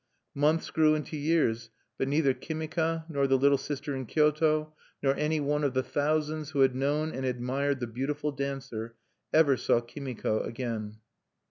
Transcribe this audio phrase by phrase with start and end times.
[0.33, 1.69] Months grew into years;
[1.99, 6.49] but neither Kimika, nor the little sister in Kyoto, nor any one of the thousands
[6.49, 8.95] who had known and admired the beautiful dancer,
[9.31, 10.97] ever saw Kimiko again.